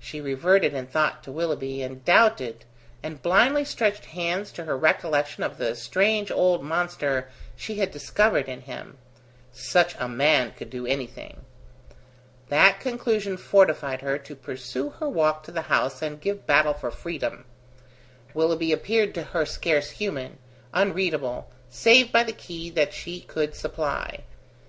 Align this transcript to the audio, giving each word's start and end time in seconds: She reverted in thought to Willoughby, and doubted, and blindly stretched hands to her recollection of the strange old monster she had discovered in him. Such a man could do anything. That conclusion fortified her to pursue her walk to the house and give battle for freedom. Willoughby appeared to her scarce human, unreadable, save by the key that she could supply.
She 0.00 0.20
reverted 0.20 0.74
in 0.74 0.88
thought 0.88 1.22
to 1.22 1.30
Willoughby, 1.30 1.82
and 1.82 2.04
doubted, 2.04 2.64
and 3.00 3.22
blindly 3.22 3.64
stretched 3.64 4.06
hands 4.06 4.50
to 4.50 4.64
her 4.64 4.76
recollection 4.76 5.44
of 5.44 5.56
the 5.56 5.76
strange 5.76 6.32
old 6.32 6.64
monster 6.64 7.28
she 7.54 7.76
had 7.76 7.92
discovered 7.92 8.48
in 8.48 8.62
him. 8.62 8.98
Such 9.52 9.94
a 10.00 10.08
man 10.08 10.50
could 10.50 10.68
do 10.68 10.84
anything. 10.84 11.44
That 12.48 12.80
conclusion 12.80 13.36
fortified 13.36 14.00
her 14.00 14.18
to 14.18 14.34
pursue 14.34 14.90
her 14.98 15.08
walk 15.08 15.44
to 15.44 15.52
the 15.52 15.62
house 15.70 16.02
and 16.02 16.20
give 16.20 16.44
battle 16.44 16.74
for 16.74 16.90
freedom. 16.90 17.44
Willoughby 18.34 18.72
appeared 18.72 19.14
to 19.14 19.22
her 19.22 19.46
scarce 19.46 19.90
human, 19.90 20.38
unreadable, 20.74 21.48
save 21.70 22.10
by 22.10 22.24
the 22.24 22.32
key 22.32 22.68
that 22.70 22.92
she 22.92 23.20
could 23.20 23.54
supply. 23.54 24.24